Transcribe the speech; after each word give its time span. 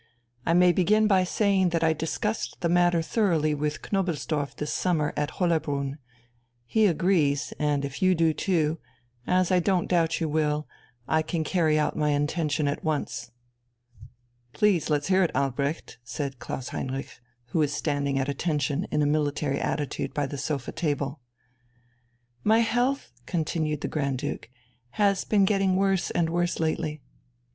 I 0.47 0.53
may 0.55 0.71
begin 0.71 1.05
by 1.05 1.23
saying 1.23 1.69
that 1.69 1.83
I 1.83 1.93
discussed 1.93 2.61
the 2.61 2.69
matter 2.69 3.03
thoroughly 3.03 3.53
with 3.53 3.83
Knobelsdorff 3.91 4.55
this 4.55 4.73
summer 4.73 5.13
at 5.15 5.33
Hollerbrunn. 5.33 5.99
He 6.65 6.87
agrees, 6.87 7.53
and 7.59 7.85
if 7.85 8.01
you 8.01 8.15
do 8.15 8.33
too, 8.33 8.79
as 9.27 9.51
I 9.51 9.59
don't 9.59 9.85
doubt 9.87 10.19
you 10.19 10.27
will, 10.27 10.67
I 11.07 11.21
can 11.21 11.43
carry 11.43 11.77
out 11.77 11.95
my 11.95 12.09
intention 12.09 12.67
at 12.67 12.83
once." 12.83 13.29
"Please 14.53 14.89
let's 14.89 15.09
hear 15.09 15.21
it, 15.21 15.29
Albrecht," 15.35 15.99
said 16.03 16.39
Klaus 16.39 16.69
Heinrich, 16.69 17.19
who 17.49 17.59
was 17.59 17.71
standing 17.71 18.17
at 18.17 18.27
attention 18.27 18.85
in 18.89 19.03
a 19.03 19.05
military 19.05 19.59
attitude 19.59 20.15
by 20.15 20.25
the 20.25 20.37
sofa 20.39 20.71
table. 20.71 21.21
"My 22.43 22.61
health," 22.61 23.11
continued 23.27 23.81
the 23.81 23.87
Grand 23.87 24.17
Duke, 24.17 24.49
"has 24.97 25.23
been 25.25 25.45
getting 25.45 25.75
worse 25.75 26.09
and 26.09 26.31
worse 26.31 26.59
lately." 26.59 27.03